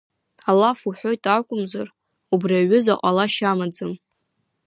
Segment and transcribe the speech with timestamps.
[0.49, 1.87] Алаф уҳәоит акәымзар,
[2.33, 3.93] убри аҩыза ҟалашьа амаӡам.